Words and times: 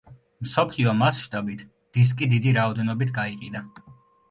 მსოფლიო 0.45 0.93
მასშტაბით 1.01 1.61
დისკი 1.99 2.31
დიდი 2.33 2.57
რაოდენობით 2.59 3.15
გაიყიდა. 3.21 3.65